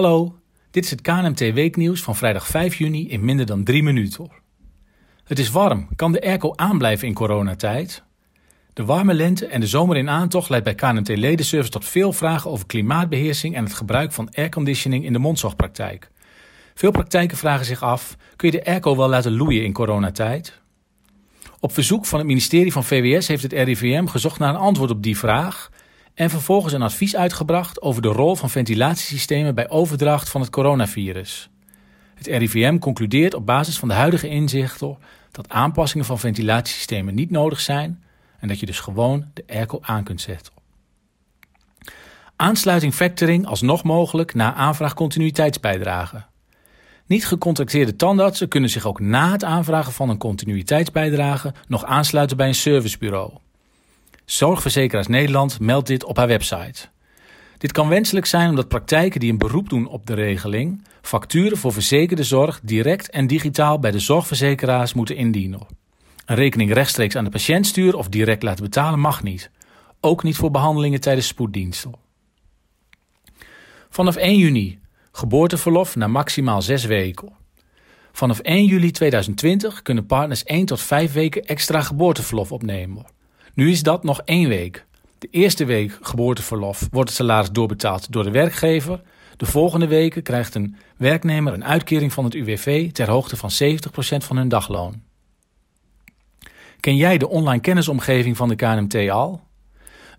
[0.00, 0.38] Hallo,
[0.70, 4.30] dit is het KNMT Weeknieuws van vrijdag 5 juni in minder dan drie minuten.
[5.24, 5.88] Het is warm.
[5.96, 8.02] Kan de airco aanblijven in coronatijd?
[8.72, 12.50] De warme lente en de zomer in aantocht leidt bij KNMT Ledenservice tot veel vragen
[12.50, 16.10] over klimaatbeheersing en het gebruik van airconditioning in de mondzorgpraktijk.
[16.74, 20.60] Veel praktijken vragen zich af: kun je de airco wel laten loeien in coronatijd?
[21.58, 25.02] Op verzoek van het ministerie van VWS heeft het RIVM gezocht naar een antwoord op
[25.02, 25.70] die vraag
[26.20, 31.50] en vervolgens een advies uitgebracht over de rol van ventilatiesystemen bij overdracht van het coronavirus.
[32.14, 34.98] Het RIVM concludeert op basis van de huidige inzichten
[35.30, 38.02] dat aanpassingen van ventilatiesystemen niet nodig zijn
[38.38, 40.52] en dat je dus gewoon de airco aan kunt zetten.
[42.36, 46.24] Aansluiting factoring alsnog mogelijk na aanvraag continuïteitsbijdrage.
[47.06, 52.48] Niet gecontracteerde tandartsen kunnen zich ook na het aanvragen van een continuïteitsbijdrage nog aansluiten bij
[52.48, 53.32] een servicebureau.
[54.30, 56.88] Zorgverzekeraars Nederland meldt dit op haar website.
[57.58, 61.72] Dit kan wenselijk zijn omdat praktijken die een beroep doen op de regeling facturen voor
[61.72, 65.66] verzekerde zorg direct en digitaal bij de zorgverzekeraars moeten indienen.
[66.24, 69.50] Een rekening rechtstreeks aan de patiënt sturen of direct laten betalen mag niet.
[70.00, 71.94] Ook niet voor behandelingen tijdens spoeddiensten.
[73.88, 74.78] Vanaf 1 juni
[75.12, 77.32] geboorteverlof na maximaal 6 weken.
[78.12, 83.18] Vanaf 1 juli 2020 kunnen partners 1 tot 5 weken extra geboorteverlof opnemen.
[83.54, 84.86] Nu is dat nog één week.
[85.18, 89.02] De eerste week geboorteverlof wordt het salaris doorbetaald door de werkgever.
[89.36, 94.16] De volgende weken krijgt een werknemer een uitkering van het UWV ter hoogte van 70%
[94.16, 95.02] van hun dagloon.
[96.80, 99.40] Ken jij de online kennisomgeving van de KNMT al?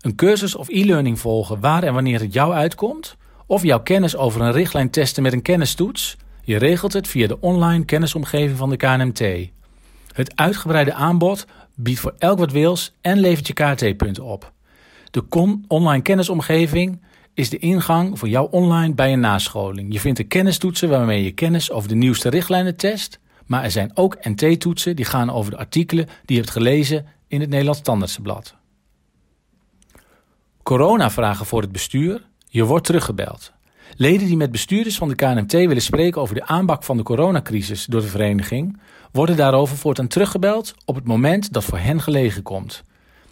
[0.00, 3.16] Een cursus of e-learning volgen waar en wanneer het jou uitkomt?
[3.46, 6.16] Of jouw kennis over een richtlijn testen met een kennistoets?
[6.44, 9.50] Je regelt het via de online kennisomgeving van de KNMT.
[10.12, 11.46] Het uitgebreide aanbod
[11.82, 14.52] biedt voor elk wat wils en levert je KT-punten op.
[15.10, 15.24] De
[15.68, 17.00] online kennisomgeving
[17.34, 19.92] is de ingang voor jou online bij een nascholing.
[19.92, 23.90] Je vindt de kennistoetsen waarmee je kennis over de nieuwste richtlijnen test, maar er zijn
[23.94, 28.54] ook NT-toetsen die gaan over de artikelen die je hebt gelezen in het Nederlands Standaardseblad.
[30.62, 32.28] Corona-vragen voor het bestuur.
[32.48, 33.52] Je wordt teruggebeld.
[33.96, 37.84] Leden die met bestuurders van de KNMT willen spreken over de aanpak van de coronacrisis
[37.84, 38.80] door de vereniging,
[39.12, 42.84] worden daarover voortaan teruggebeld op het moment dat voor hen gelegen komt.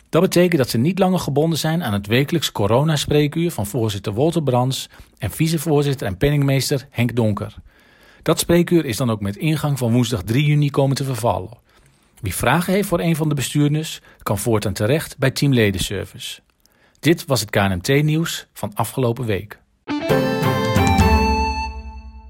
[0.08, 4.42] Dat betekent dat ze niet langer gebonden zijn aan het wekelijks coronaspreekuur van voorzitter Walter
[4.42, 4.88] Brands
[5.18, 7.54] en vicevoorzitter en penningmeester Henk Donker.
[8.22, 11.58] Dat spreekuur is dan ook met ingang van woensdag 3 juni komen te vervallen.
[12.20, 16.40] Wie vragen heeft voor een van de bestuurders, kan voortaan terecht bij Team Ledenservice.
[17.00, 19.60] Dit was het KNMT-nieuws van afgelopen week.